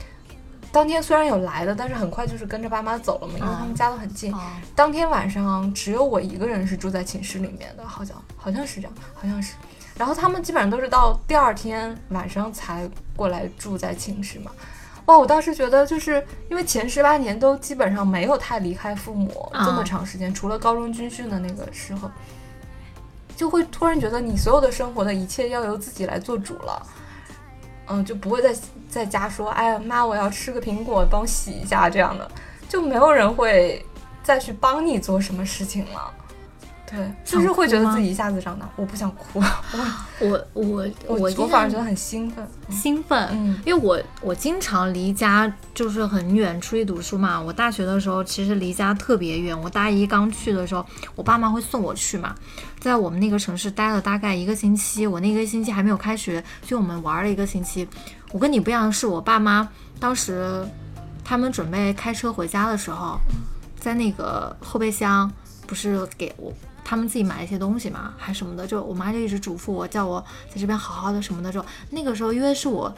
[0.79, 4.33] 当天虽然有来的，但是很快就是跟着爸妈走了嘛，因为他们家都很近。
[4.77, 9.55] 当天晚上只有我一个人是住在寝室里面的，好像好像是这样，好像是。
[9.97, 14.53] 然后他们基本上都是到第二天晚上才过来住在寝室嘛。
[15.07, 22.09] 哇，我当时觉得就是因为前十八年都基本上没有太离开父母这么长时间，除了高中军训的那个时候，
[23.35, 26.87] 就会突然觉得你所有的生活的一切要由自己来做主了。
[27.91, 28.55] 嗯，就不会再
[28.89, 32.31] 在家说，哎呀妈，我要吃个苹果，帮我洗一下这样的，
[32.69, 33.85] 就没有人会
[34.23, 36.13] 再去帮你做什么事情了。
[36.91, 39.43] 对，就是会觉得自己一下子长大，我不想哭。
[40.21, 43.29] 我我我我反而觉得很兴奋，兴奋。
[43.33, 47.39] 嗯，因为我我经常离家就是很远出去读书嘛。
[47.39, 49.61] 我大学的时候其实离家特别远。
[49.61, 50.83] 我大一刚去的时候，
[51.15, 52.35] 我爸妈会送我去嘛，
[52.81, 55.07] 在我们那个城市待了大概一个星期。
[55.07, 57.87] 我那个星期还没有开学，所以我们玩了一个星期。
[58.33, 60.67] 我跟你不一样是，我爸妈当时
[61.25, 63.19] 他们准备开车回家的时候，
[63.81, 65.31] 在那个后备箱
[65.67, 66.53] 不是给我。
[66.85, 71.53] 他们自己买了一些东西嘛，还什么的，就我妈就一直嘱咐我，叫我在这边好好的什么的。
[71.53, 72.95] 就那个时候，因为是我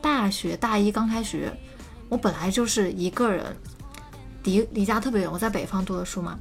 [0.00, 1.52] 大学大一刚开学，
[2.08, 3.56] 我本来就是一个人，
[4.42, 6.38] 离离家特别远，我在北方读的书嘛。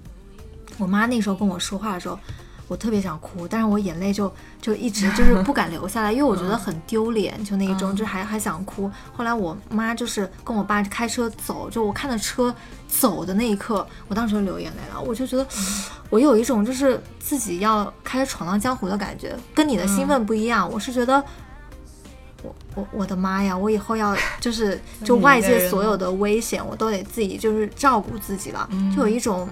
[0.78, 2.20] 我妈那时候跟我说话的时候。
[2.68, 4.30] 我特别想哭，但是我眼泪就
[4.62, 8.92] 就一直就是不敢流下来，因为我觉得很丢脸，就那一种，就还还想哭。
[9.16, 12.54] 后来我妈就是跟我爸开车走，就我看着车
[12.88, 15.00] 走的那一刻，我当时就流眼泪了。
[15.00, 15.48] 我就觉得
[16.10, 20.70] 我有一种就是自己要开始闯荡江湖的感觉，跟你的兴奋不一样。
[20.70, 21.24] 我是觉得，
[22.44, 29.48] 我我我的妈呀，我以后要 就是就外界所有的危险，我都得自己就是照顾自己了，就有一种。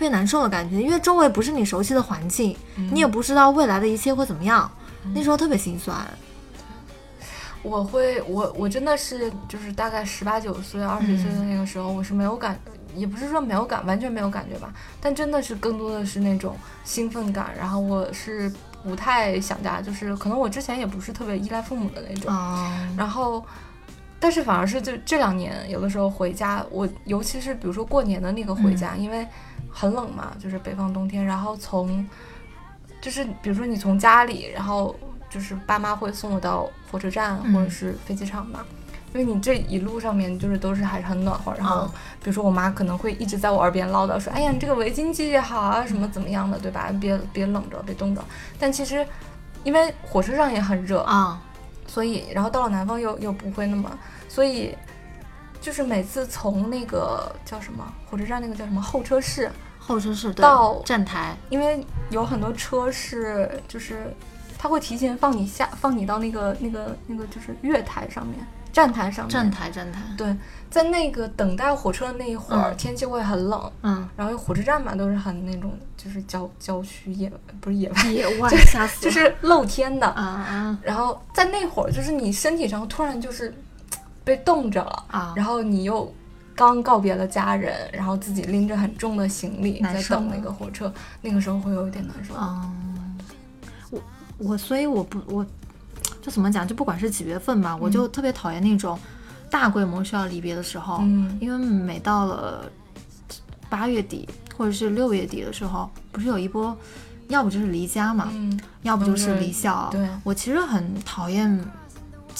[0.00, 4.70] 特别难受的感觉，因为周围不是你熟悉的环境，你也不知道未来的一切会怎么样，
[5.14, 5.94] 那时候特别心酸。
[7.62, 12.58] 我会，我我真的是就是大概十八九岁、二十岁的那个时候，我是没有感，
[12.96, 17.50] 也不是说没有感，完全没有感觉吧，但真的是更多的是那种兴奋感。
[17.58, 18.50] 然后我是
[18.82, 22.32] 不太想家，就是可能我之前也不是特别依赖父母的那种，
[22.96, 23.44] 然后。
[24.22, 29.26] 但是反而是就这两年，有的时候回家，我尤其是比如说过年的那个回家，因为
[29.70, 32.06] 很冷嘛，就是北方冬天，然后从
[33.00, 34.94] 就是比如说你从家里，然后
[35.28, 38.60] 就是爸妈会送我到火车站或者是飞机场嘛，
[39.14, 41.86] 因为你这一路上面就是都是还是很暖和，然后
[42.22, 46.90] 比如说我妈可能会一直在我耳边唠叨说，哎呀，你这个围巾系好啊，什么怎么样的，对吧？
[47.00, 48.22] 别别冷着，别冻着。
[48.58, 49.06] 但其实
[49.64, 51.40] 因为火车上也很热啊。
[51.86, 53.90] 所以，然后到了南方又又不会那么，
[54.28, 54.72] 所以
[55.60, 64.14] 就是每次从那个叫什么火车站那个叫什么候车室，候车室到站台，因为有很多车是就是
[64.58, 68.38] 他会提前放你下放你到那个那个那个就是月台上面。
[68.72, 70.32] 站台上面，站台站台，对，
[70.70, 77.28] 在那个等待火车的那一会儿，天气会很冷，嗯，然后火车站嘛，都是很那种，就是郊郊区野，
[77.60, 83.52] 不是野外，野外吓死，就是露天的，啊啊，然后在那会儿，就是你身体上突然就是
[84.30, 86.12] 被冻着了啊，然后你又
[86.54, 92.70] 刚告别了家人，然后自己拎着很重的行李在等那个火车，那个时候会有一点难受啊。
[93.90, 94.00] 我
[94.38, 95.44] 我所以我不我。
[96.22, 96.68] 就怎么讲？
[96.68, 98.98] 就不管是几月份吧，我就特别讨厌那种
[99.50, 100.98] 大规模需要离别的时候。
[101.00, 102.70] 嗯，因为每到了
[103.70, 106.76] 八月底或者是六月底的时候，不是有一波，
[107.28, 108.30] 要不就是离家嘛，
[108.82, 109.88] 要不就是离校。
[109.90, 111.58] 对，我其实很讨厌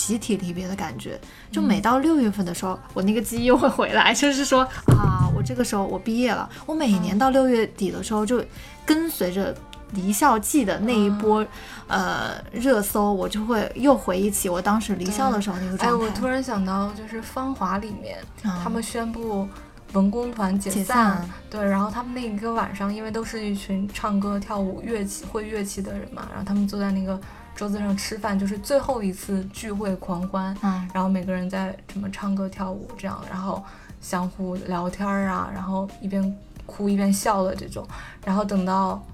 [0.06, 1.20] 集体离别的感觉。
[1.50, 6.48] 就每到六月份的时候，我那个记忆又会回来，就是说啊，我这个时候我毕业了。
[6.66, 8.42] 我每年到六月底的时候，就
[8.86, 9.54] 跟随着。
[9.92, 11.44] 离校季的那一波，
[11.88, 15.88] 呃，热搜，我就会又回忆起我当时离校的时候那个状态。
[15.88, 18.16] 哎，我突然想到，就是《芳华》里面，
[18.62, 19.48] 他们宣布
[19.94, 27.20] 文工团解解散，散对，然后他们那一个晚上，因为都是一群唱歌、跳舞、乐器会乐器的人嘛，然后他们坐在那个
[27.60, 33.62] 桌子上吃饭，就是最后一次聚会狂欢，嗯，然后每个人在什么唱歌、跳舞这样，然后
[34.00, 36.34] 相互聊天儿啊，然后一边
[36.64, 37.86] 哭一边笑的这种，
[38.24, 39.04] 然后等到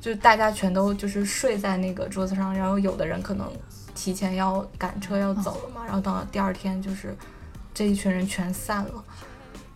[0.00, 3.46] 就大家全都就是睡在那个桌子上，然后有的人可能
[3.94, 7.14] 提前要赶车要走了嘛，然后等到第二天就是
[7.74, 9.04] 这一群人全散了，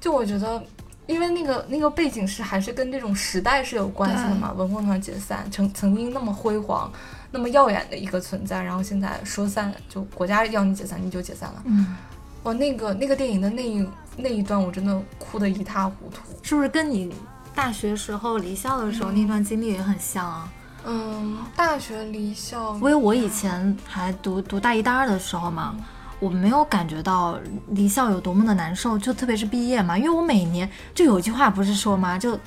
[0.00, 0.64] 就我觉得。
[1.06, 6.90] 因为那个那个背景是还是跟这种时代是有关系的嘛，文工团解散，曾曾经那么辉煌、
[7.30, 11.96] 那么耀眼的一个存在，然后现在说散就国家要你解散你就解散了，嗯，
[12.44, 16.22] 哇，那个那个电影的那一那一段我真的哭得一塌糊涂。
[16.42, 17.14] 是不是跟你
[17.54, 20.48] 大学时候离校的时候那段经历也很像啊？
[20.84, 25.74] 嗯，大学离校，因为我以前还读读大一、大二的时候嘛，
[26.20, 27.36] 我没有感觉到
[27.70, 32.16] 离校有多么的难受，就特别是毕业嘛，因为我每年就有句话不是说嘛？
[32.16, 32.38] 就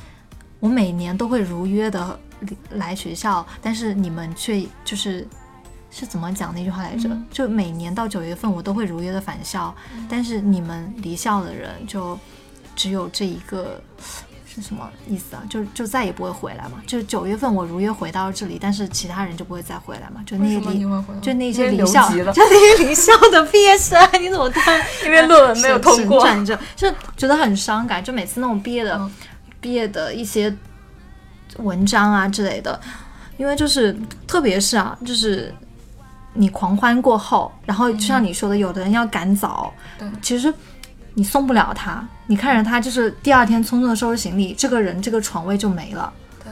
[0.62, 2.18] 我每年都会如约的
[2.72, 5.28] 来学校，但是你们却就是
[5.92, 7.10] 是怎么讲那句话来着？
[7.10, 9.74] 嗯就每年到九月份我都会如约的返校，
[10.10, 12.18] 但是你们离校的人就
[12.76, 13.82] 只有这一个。
[14.52, 15.44] 是什么意思啊？
[15.48, 16.82] 就就再也不会回来嘛？
[16.88, 20.24] 就九月份我如约回到这里，但是其他人就不会再回来嘛？
[20.26, 20.84] 就那些离？
[21.22, 26.28] 就那些留离校， 就那些离校的毕业生，你怎么看 因为论文没有通过。
[26.76, 28.04] 就觉得很伤感。
[28.04, 29.12] 就每次那种毕业的、嗯
[29.62, 30.54] 毕业的一些
[31.58, 32.80] 文章啊之类的，
[33.38, 33.96] 因为就是
[34.28, 35.54] 特别是啊，就是
[36.34, 40.54] 你狂欢过后，然后就像你说的，有的人要赶早，对其实
[41.16, 46.14] 你送不了他，你看着他就是第二天匆匆的收拾行李，这个人这个床位就没了。
[46.44, 46.52] 对，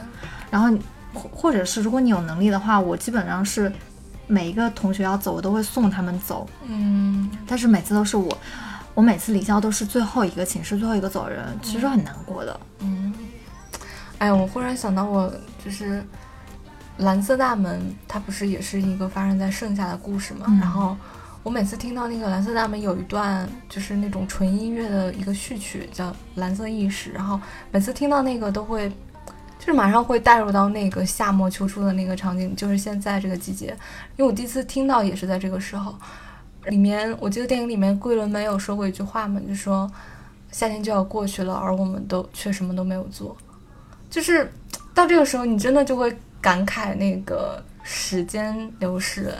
[0.50, 0.76] 然后
[1.14, 3.72] 或或者是如果你有能力的话，我基本上是
[4.26, 6.46] 每一个同学要走，我都会送他们走。
[6.66, 8.36] 嗯，但是每次都是我，
[8.94, 12.60] 我每次离校都是最后一个寝室最后一个走人，其实很难过的。
[12.80, 13.07] 嗯，
[14.18, 15.32] 哎，我忽然想到，我
[15.64, 16.04] 就是
[16.98, 20.46] 蓝色大门，它不是也是一个发生在盛夏的故事嘛？
[20.48, 20.96] 嗯然后
[21.42, 27.40] 我每次听到那个蓝色大门有一段就是那种纯音乐的一个序曲，叫《蓝色意识》，然后
[27.70, 28.92] 每次听到那个都会。
[29.58, 33.76] 就是马上会带入到那个夏末秋初的那个场景，就是现在这个季节，
[34.16, 35.92] 因为我第一次听到也是在这个时候。
[36.66, 39.90] 里面我记得电影里面桂纶镁有说过一句话嘛，就说
[40.52, 43.36] 夏天就要过去了，而我们都却什么都没有做。
[44.10, 44.50] 就是
[44.94, 49.32] 到这个时候，你真的就会感慨那个时间流逝，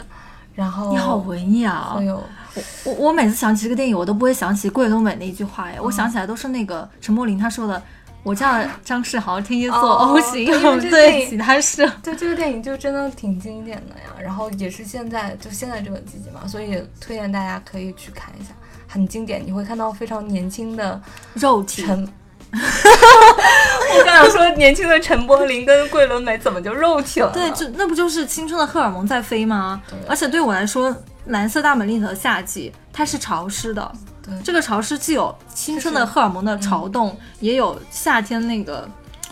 [0.55, 1.93] 然后你好文艺啊！
[1.95, 2.15] 会有
[2.55, 7.81] 我我我每次想起这个电影，我都不会想起桂纶镁那一句话呀，我想起来都是那个陈柏霖他说的。
[8.21, 10.45] 我叫 张世豪，天蝎座哦 O 型，
[10.89, 18.49] 对其他是对这个电影就真的挺经典的呀，然后也是现在就现在这个季节嘛，所以推荐大家可以去看一下，
[18.89, 21.01] 很经典，你会看到非常年轻的
[21.33, 21.83] 肉体。
[21.83, 22.07] 陈。
[22.53, 27.31] 我刚想说，年轻的陈柏霖跟桂纶镁怎么就肉体了？
[27.31, 29.97] 对，就那不就是青春的荷尔蒙在飞吗对？
[30.07, 30.95] 而且对我来说，
[31.25, 33.91] 蓝色大门里的夏季它是潮湿的，
[34.23, 38.89] 对这个潮湿既有青春的荷尔蒙的潮动，也有夏天那个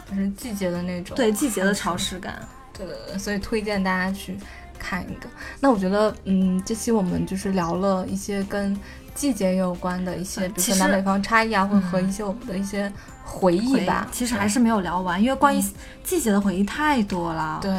[0.09, 2.39] 就是季节的那种对季节的潮湿感。
[2.77, 4.37] 对对对，所以推荐大家去
[4.77, 5.27] 看一个。
[5.59, 8.77] 那我觉得，嗯，这期我们就是聊了一些跟
[9.17, 12.91] 季节有关的一些，比如说南北方差异啊，或者和嗯一些我们的一些
[13.23, 14.07] 回忆吧。
[14.11, 15.61] 其实还是没有聊完，因为关于
[16.03, 17.59] 季节的回忆太多了。
[17.61, 17.73] 对，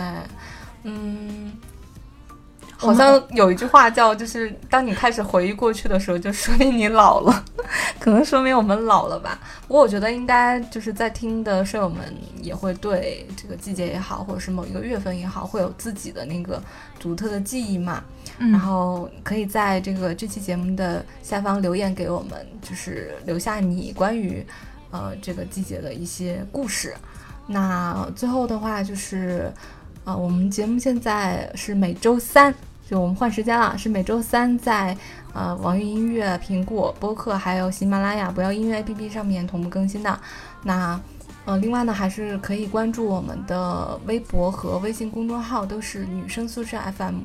[0.82, 1.53] 嗯。
[2.80, 7.45] 好像有一句话叫，就是当你开始回忆过去的时候，就说明你老了，
[7.99, 9.36] 可能说明我们老了吧。
[9.66, 11.99] 不过我觉得应该就是在听的舍友们
[12.41, 16.62] 也会对这个季节也好，或者是某一个月份也好，会有自己的那个
[17.01, 18.01] 独特的记忆嘛。
[18.39, 24.45] 嗯，然后可以在这个这期节目的下方留言给我们，就是留下你关于
[24.91, 26.95] 呃这个季节的一些故事。
[27.47, 29.53] 那最后的话就是，
[30.05, 32.55] 呃，我们节目现在是每周三，
[32.89, 34.97] 就我们换时间了，是每周三在
[35.32, 40.20] 呃网易音乐、苹果播客还有喜马拉雅不要音乐 APP 上面同步更新的。
[40.62, 41.01] 那
[41.45, 47.20] 呃，另外呢，还是可以关注我们的微博和微信公众号，都是女生宿舍 FM。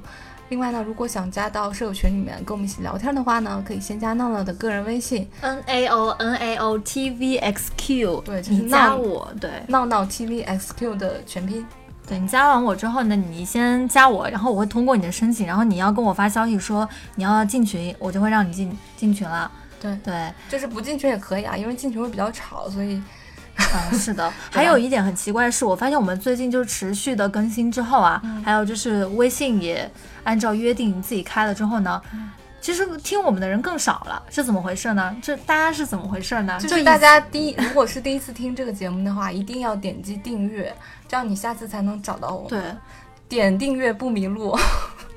[0.53, 11.65] 另外呢，如果想加到舍友群里面跟我们一起聊天的话呢，可以先加闹闹的个人微信 N A O N A O T V X Q，对就是加闹我，对闹闹 TVXQ 的全拼。
[12.07, 19.51] 对，你加完我之后呢，你先加我，然后我会通过你的申请，然后你要跟我发消息说你要进群，我就会让你进进群了。
[19.81, 23.01] 对，对，就是不进群也可以啊，因为进群会比较吵，所以
[23.73, 24.31] 嗯，是的。
[24.51, 29.89] 还有一点很奇怪的是，我发现我们最近就持续的更新之后啊，还有就是微信也
[30.23, 32.01] 按照约定自己开了之后呢，
[32.61, 35.15] 其实听我们的人更少了，是怎么回事呢？
[35.21, 36.59] 这大家是怎么回事呢？
[36.59, 40.73] 就是大家第一，如果是第一次听这个节目的话，一定要点击订阅，
[41.07, 42.47] 这样你下次才能找到我。
[42.49, 42.61] 对，
[43.27, 44.57] 点订阅不迷路。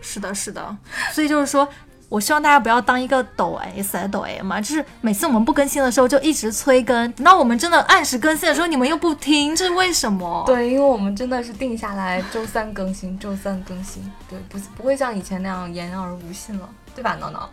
[0.00, 0.76] 是的，是的。
[1.12, 1.68] 所以就是说。
[2.09, 10.44] 我希望大家不要当一个抖 S 抖 M 嘛，就是每次我们不更新的时候就一直催更，等到我们真的按时更新的时候，你们又不听，这是为什么？
[10.46, 17.50] 对，因为我们真的是定下来周三更新，周三更新，对，不不会像以前那样言而无信了，对吧，闹闹？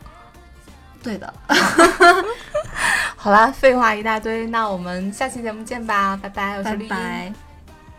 [1.01, 1.33] 对的。
[3.17, 7.35] 好啦，废话一大堆，那我们下期节目见吧，拜拜，我是绿茵。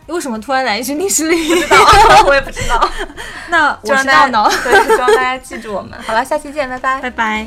[0.06, 1.48] 为什么突然来一句历史里？
[1.48, 1.76] 不知道，
[2.26, 2.88] 我也不知道。
[3.48, 5.92] 那我是闹闹，对，希望大家记住我们。
[6.06, 7.46] 好了，下期见，拜拜，拜拜。